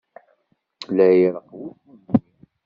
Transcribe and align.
La 0.95 1.05
ireɣɣ 1.23 1.49
wusu-nni! 1.59 2.19